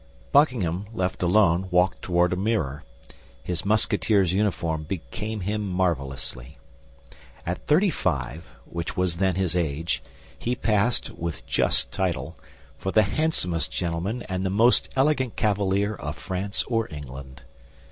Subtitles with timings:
[0.31, 2.83] Buckingham, left alone, walked toward a mirror.
[3.43, 6.57] His Musketeer's uniform became him marvelously.
[7.45, 10.01] At thirty five, which was then his age,
[10.39, 12.35] he passed, with just title,
[12.79, 17.43] for the handsomest gentleman and the most elegant cavalier of France or England.